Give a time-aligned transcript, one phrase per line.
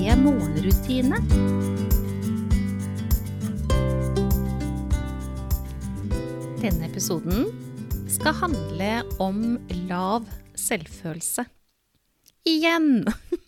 [0.00, 1.18] morgenrutine.
[6.60, 7.50] Denne episoden
[8.08, 9.58] skal handle om
[9.90, 10.24] lav
[10.56, 11.44] selvfølelse.
[12.48, 13.04] Igjen!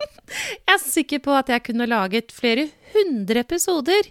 [0.66, 4.06] Jeg er sikker på at jeg kunne laget flere hundre episoder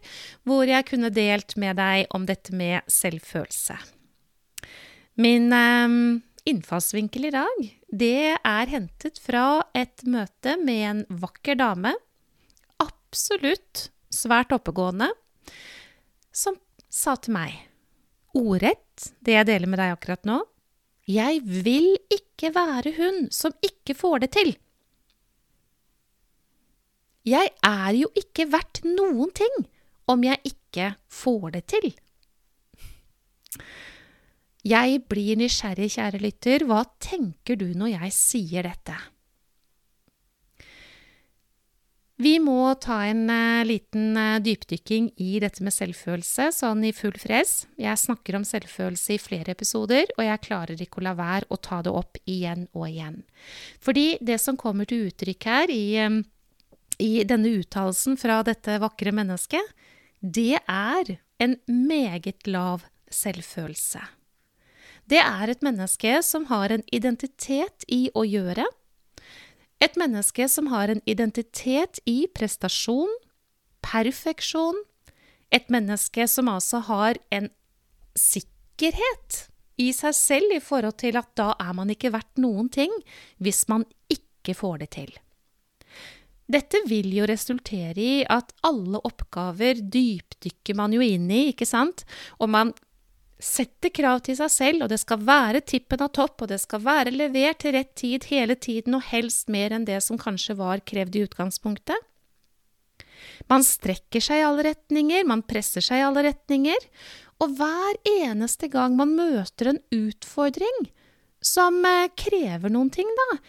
[0.45, 3.77] hvor jeg kunne delt med deg om dette med selvfølelse.
[5.17, 5.95] Min eh,
[6.45, 11.95] innfallsvinkel i dag, det er hentet fra et møte med en vakker dame,
[13.11, 15.09] absolutt svært oppegående,
[16.31, 16.55] som
[16.87, 17.57] sa til meg,
[18.37, 20.37] ordrett, det jeg deler med deg akkurat nå,
[21.11, 24.53] jeg vil ikke være hun som ikke får det til.
[27.27, 29.59] Jeg er jo ikke verdt noen ting
[30.09, 31.91] om jeg ikke får det til.
[34.63, 36.65] Jeg blir nysgjerrig, kjære lytter.
[36.69, 38.95] Hva tenker du når jeg sier dette?
[42.21, 47.15] Vi må ta en uh, liten uh, dypdykking i dette med selvfølelse, sånn i full
[47.17, 47.63] fres.
[47.81, 51.57] Jeg snakker om selvfølelse i flere episoder, og jeg klarer ikke å la være å
[51.57, 53.21] ta det opp igjen og igjen.
[53.81, 55.85] Fordi det som kommer til uttrykk her i,
[57.01, 59.73] i denne uttalelsen fra dette vakre mennesket,
[60.21, 64.03] det er en meget lav selvfølelse.
[65.09, 68.67] Det er et menneske som har en identitet i å gjøre.
[69.81, 73.09] Et menneske som har en identitet i prestasjon,
[73.81, 74.77] perfeksjon.
[75.51, 77.49] Et menneske som altså har en
[78.17, 79.47] sikkerhet
[79.81, 82.93] i seg selv i forhold til at da er man ikke verdt noen ting
[83.41, 85.11] hvis man ikke får det til.
[86.51, 92.03] Dette vil jo resultere i at alle oppgaver dypdykker man jo inn i, ikke sant?
[92.43, 92.73] Og man
[93.41, 96.83] setter krav til seg selv, og det skal være tippen av topp, og det skal
[96.85, 100.83] være levert til rett tid hele tiden, og helst mer enn det som kanskje var
[100.85, 102.07] krevd i utgangspunktet.
[103.49, 106.87] Man strekker seg i alle retninger, man presser seg i alle retninger,
[107.41, 110.85] og hver eneste gang man møter en utfordring
[111.41, 113.39] som eh, krever noen ting, da,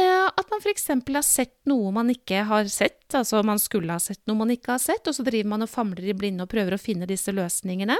[0.00, 0.88] at man f.eks.
[0.88, 4.74] har sett noe man ikke har sett, altså man skulle ha sett noe man ikke
[4.74, 7.34] har sett, og så driver man og famler i blinde og prøver å finne disse
[7.34, 7.98] løsningene.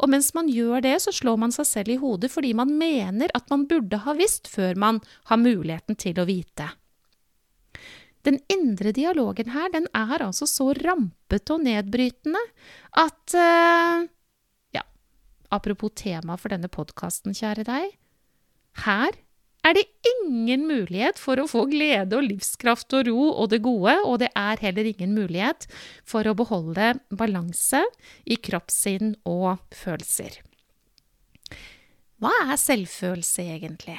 [0.00, 3.32] Og mens man gjør det, så slår man seg selv i hodet fordi man mener
[3.36, 6.70] at man burde ha visst før man har muligheten til å vite.
[8.24, 12.40] Den indre dialogen her, den er altså så rampete og nedbrytende
[12.96, 14.06] at uh,
[14.72, 14.86] Ja,
[15.52, 17.92] apropos tema for denne podkasten, kjære deg.
[18.86, 19.20] Her
[19.64, 23.96] er det ingen mulighet for å få glede og livskraft og ro og det gode,
[24.04, 25.68] og det er heller ingen mulighet
[26.06, 27.80] for å beholde balanse
[28.28, 30.42] i kroppssinn og følelser.
[32.20, 33.96] Hva er selvfølelse egentlig?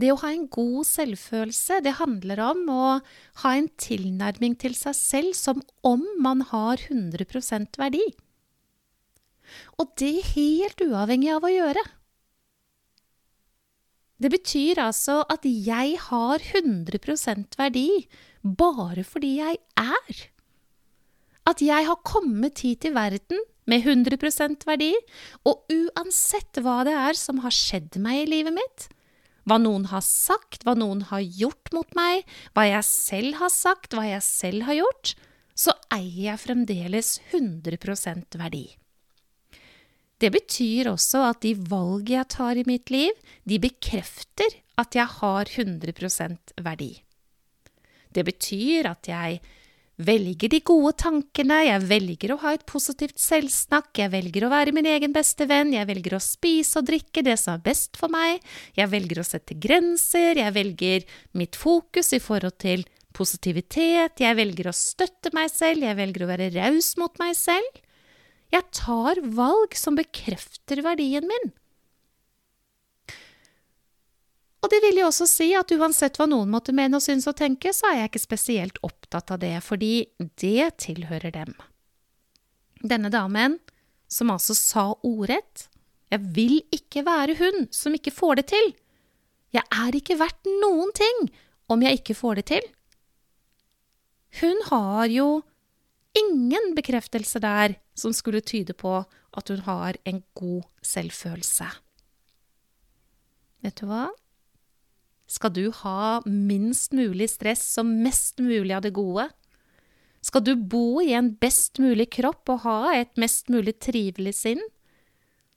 [0.00, 2.84] Det å ha en god selvfølelse, det handler om å
[3.42, 8.06] ha en tilnærming til seg selv som om man har 100% verdi.
[9.82, 11.82] Og det helt uavhengig av å gjøre.
[14.20, 17.88] Det betyr altså at jeg har 100% verdi
[18.42, 20.20] bare fordi jeg er.
[21.48, 24.92] At jeg har kommet hit til verden med 100% verdi,
[25.46, 28.88] og uansett hva det er som har skjedd meg i livet mitt,
[29.48, 33.96] hva noen har sagt, hva noen har gjort mot meg, hva jeg selv har sagt,
[33.96, 35.14] hva jeg selv har gjort,
[35.56, 38.66] så eier jeg fremdeles 100% verdi.
[40.20, 43.14] Det betyr også at de valg jeg tar i mitt liv,
[43.48, 46.92] de bekrefter at jeg har 100% verdi.
[48.10, 49.40] Det betyr at jeg
[50.00, 54.72] velger de gode tankene, jeg velger å ha et positivt selvsnakk, jeg velger å være
[54.76, 58.12] min egen beste venn, jeg velger å spise og drikke det som er best for
[58.12, 58.40] meg,
[58.76, 61.04] jeg velger å sette grenser, jeg velger
[61.36, 62.86] mitt fokus i forhold til
[63.16, 67.84] positivitet, jeg velger å støtte meg selv, jeg velger å være raus mot meg selv.
[68.50, 71.50] Jeg tar valg som bekrefter verdien min.
[74.60, 77.38] Og det vil jo også si at uansett hva noen måtte mene og synes og
[77.38, 80.10] tenke, så er jeg ikke spesielt opptatt av det, fordi
[80.42, 81.54] det tilhører dem.
[82.80, 83.56] Denne damen,
[84.10, 85.68] som altså sa ordrett,
[86.10, 88.72] jeg vil ikke være hun som ikke får det til.
[89.54, 91.30] Jeg er ikke verdt noen ting
[91.70, 92.66] om jeg ikke får det til.
[94.40, 95.28] Hun har jo
[96.18, 99.02] ingen bekreftelse der som skulle tyde på
[99.36, 101.68] at hun har en god selvfølelse.
[103.60, 104.08] Vet du hva?
[105.30, 109.28] Skal du ha minst mulig stress og mest mulig av det gode?
[110.26, 114.62] Skal du bo i en best mulig kropp og ha et mest mulig trivelig sinn?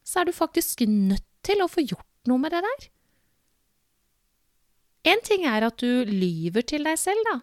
[0.05, 2.89] Så er du faktisk nødt til å få gjort noe med det der.
[5.13, 7.39] En ting er at du lyver til deg selv, da,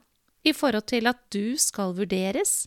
[0.48, 2.64] i forhold til at du skal vurderes,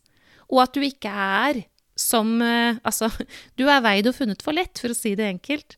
[0.51, 1.63] og at du ikke er
[1.99, 3.09] som eh, Altså,
[3.59, 5.77] du er veid og funnet for lett, for å si det enkelt.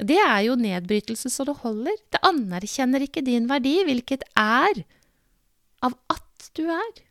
[0.00, 1.98] Det er jo nedbrytelse så det holder.
[2.12, 4.84] Det anerkjenner ikke din verdi, hvilket er
[5.84, 7.02] av at du er.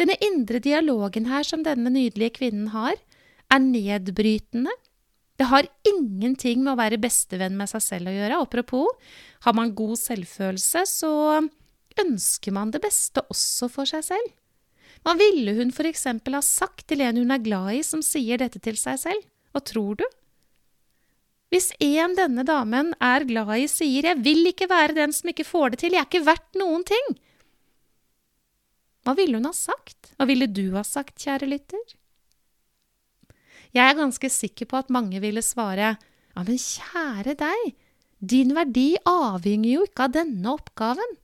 [0.00, 2.96] Denne indre dialogen her som denne nydelige kvinnen har,
[3.50, 4.72] er nedbrytende.
[5.40, 8.40] Det har ingenting med å være bestevenn med seg selv å gjøre.
[8.44, 8.88] Apropos,
[9.44, 11.12] har man god selvfølelse, så
[12.00, 14.28] ønsker man det beste også for seg selv.
[15.04, 18.40] Hva ville hun for eksempel ha sagt til en hun er glad i, som sier
[18.40, 19.24] dette til seg selv?
[19.54, 20.04] Hva tror du?
[21.50, 25.48] Hvis en denne damen er glad i, sier 'jeg vil ikke være den som ikke
[25.48, 27.18] får det til, jeg er ikke verdt noen ting',
[29.04, 30.12] hva ville hun ha sagt?
[30.18, 31.96] Hva ville du ha sagt, kjære lytter?
[33.72, 37.74] Jeg er ganske sikker på at mange ville svare 'ja, men kjære deg,
[38.20, 41.16] din verdi avhenger jo ikke av denne oppgaven'.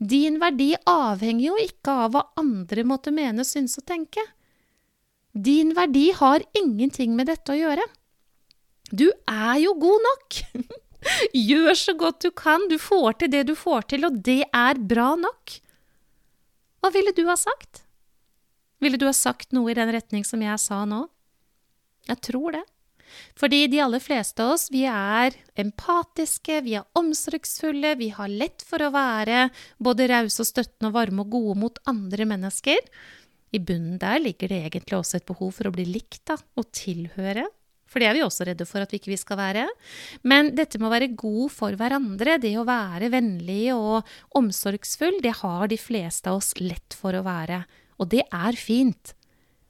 [0.00, 4.22] Din verdi avhenger jo ikke av hva andre måtte mene, synes og tenke.
[5.32, 7.84] Din verdi har ingenting med dette å gjøre.
[8.90, 10.40] Du er jo god nok!
[11.50, 14.80] Gjør så godt du kan, du får til det du får til, og det er
[14.80, 15.60] bra nok.
[16.80, 17.84] Hva ville du ha sagt?
[18.80, 21.04] Ville du ha sagt noe i den retning som jeg sa nå?
[22.08, 22.64] Jeg tror det.
[23.38, 28.64] Fordi de aller fleste av oss, vi er empatiske, vi er omsorgsfulle, vi har lett
[28.66, 29.48] for å være
[29.78, 32.82] både rause og støttende og varme og gode mot andre mennesker.
[33.50, 36.70] I bunnen der ligger det egentlig også et behov for å bli likt, da, og
[36.76, 37.48] tilhøre.
[37.90, 39.64] For det er vi også redde for at vi ikke skal være.
[40.22, 44.06] Men dette med å være god for hverandre, det å være vennlig og
[44.38, 47.64] omsorgsfull, det har de fleste av oss lett for å være.
[47.98, 49.16] Og det er fint.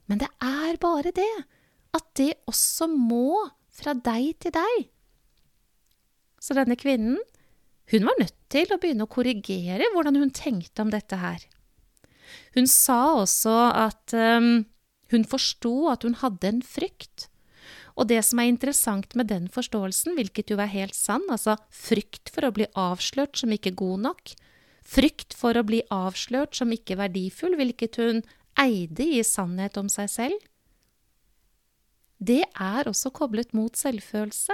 [0.05, 1.31] Men det er bare det
[1.95, 3.35] at det også må
[3.71, 4.89] fra deg til deg.
[6.41, 7.19] Så denne kvinnen,
[7.91, 11.43] hun var nødt til å begynne å korrigere hvordan hun tenkte om dette her.
[12.55, 14.63] Hun sa også at um,
[15.11, 17.27] hun forsto at hun hadde en frykt.
[17.99, 22.31] Og det som er interessant med den forståelsen, hvilket jo er helt sann, altså frykt
[22.31, 24.31] for å bli avslørt som ikke god nok,
[24.87, 28.23] frykt for å bli avslørt som ikke verdifull, hvilket hun
[28.59, 30.47] eide i sannhet om seg selv,
[32.21, 34.53] det er også koblet mot selvfølelse.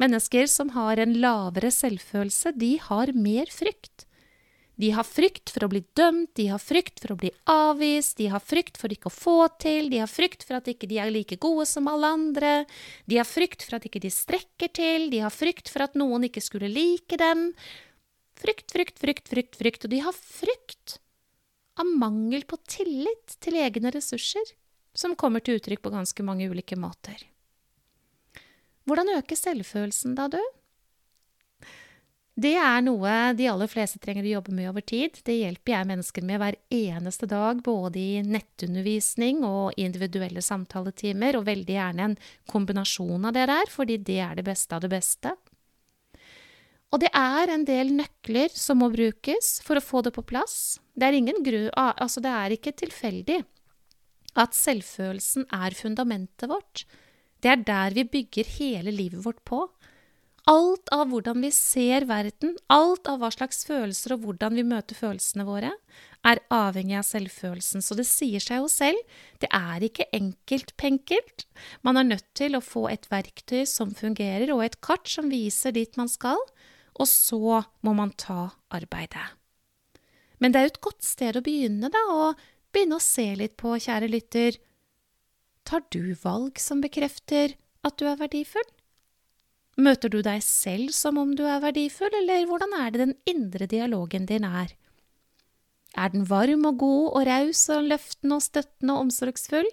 [0.00, 4.06] Mennesker som har en lavere selvfølelse, de har mer frykt.
[4.80, 8.30] De har frykt for å bli dømt, de har frykt for å bli avvist, de
[8.32, 11.12] har frykt for ikke å få til, de har frykt for at ikke de er
[11.12, 12.52] like gode som alle andre,
[13.04, 16.24] de har frykt for at ikke de strekker til, de har frykt for at noen
[16.30, 17.50] ikke skulle like dem.
[18.40, 20.96] Frykt, frykt, frykt, frykt, frykt, og de har frykt
[21.76, 24.56] av mangel på tillit til egne ressurser
[24.96, 27.22] som kommer til uttrykk på ganske mange ulike måter.
[28.88, 30.40] Hvordan øke selvfølelsen da, du?
[32.40, 35.18] Det er noe de aller fleste trenger å jobbe med over tid.
[35.26, 41.48] Det hjelper jeg mennesker med hver eneste dag, både i nettundervisning og individuelle samtaletimer, og
[41.50, 42.16] veldig gjerne en
[42.48, 45.34] kombinasjon av det der, fordi det er det beste av det beste.
[46.90, 50.80] Og det er en del nøkler som må brukes for å få det på plass.
[50.96, 53.42] Det er, ingen gru, altså det er ikke tilfeldig
[54.38, 56.84] at selvfølelsen er fundamentet vårt.
[57.40, 59.64] Det er der vi bygger hele livet vårt på.
[60.48, 64.96] Alt av hvordan vi ser verden, alt av hva slags følelser og hvordan vi møter
[64.96, 65.72] følelsene våre,
[66.26, 67.84] er avhengig av selvfølelsen.
[67.84, 69.00] Så det sier seg jo selv,
[69.40, 71.46] det er ikke enkelt-penkelt.
[71.86, 75.76] Man er nødt til å få et verktøy som fungerer, og et kart som viser
[75.76, 76.40] dit man skal,
[76.96, 79.28] og så må man ta arbeidet.
[80.40, 82.40] Men det er jo et godt sted å begynne, da, og
[82.72, 84.58] begynne å se litt på, kjære lytter,
[85.66, 88.66] tar du valg som bekrefter at du er verdifull?
[89.80, 93.68] Møter du deg selv som om du er verdifull, eller hvordan er det den indre
[93.70, 94.74] dialogen din er?
[95.98, 99.70] Er den varm og god og raus og løftende og støttende og omsorgsfull,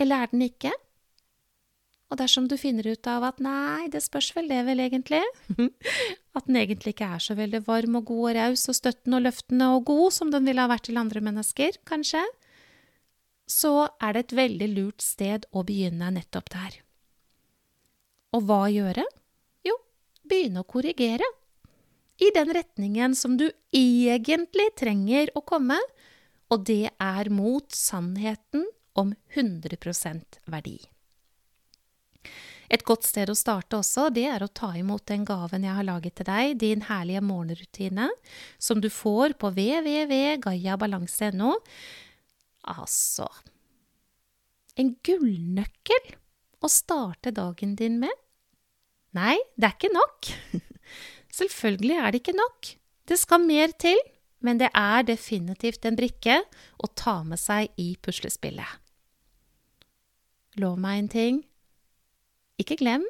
[0.00, 0.72] eller er den ikke?
[2.14, 5.18] Og dersom du finner ut av at nei, det spørs vel det vel egentlig,
[6.38, 9.24] at den egentlig ikke er så veldig varm og god og raus og støttende og
[9.24, 12.22] løftende og god som den ville ha vært til andre mennesker, kanskje,
[13.50, 16.78] så er det et veldig lurt sted å begynne nettopp der.
[18.38, 19.08] Og hva gjøre?
[19.66, 19.74] Jo,
[20.22, 21.26] begynne å korrigere.
[22.22, 25.82] I den retningen som du egentlig trenger å komme,
[26.46, 30.78] og det er mot sannheten om 100% verdi.
[32.74, 35.86] Et godt sted å starte også, det er å ta imot den gaven jeg har
[35.86, 38.08] laget til deg, din herlige morgenrutine,
[38.58, 41.52] som du får på www.gayabalanse.no.
[42.74, 43.28] Altså
[44.80, 46.04] En gullnøkkel
[46.64, 48.14] å starte dagen din med?
[49.14, 50.18] Nei, det er ikke nok.
[51.38, 52.60] Selvfølgelig er det ikke nok.
[53.06, 53.98] Det skal mer til,
[54.42, 56.42] men det er definitivt en brikke
[56.82, 58.66] å ta med seg i puslespillet.
[60.58, 61.53] Lov meg en ting.
[62.60, 63.04] Ikke glem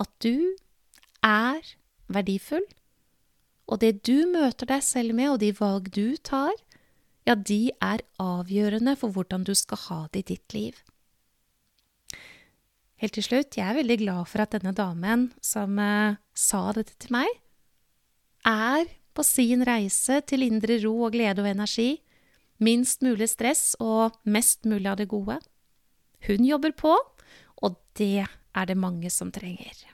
[0.00, 0.54] at du
[1.24, 1.60] er
[2.12, 2.64] verdifull,
[3.64, 6.52] og det du møter deg selv med, og de valg du tar,
[7.24, 10.76] ja, de er avgjørende for hvordan du skal ha det i ditt liv.
[13.00, 16.94] Helt til slutt, jeg er veldig glad for at denne damen som uh, sa dette
[17.00, 17.30] til meg,
[18.44, 22.02] er på sin reise til indre ro og glede og energi,
[22.62, 25.40] minst mulig stress og mest mulig av det gode.
[26.28, 26.94] Hun jobber på,
[27.64, 29.93] og det er det mange som trenger.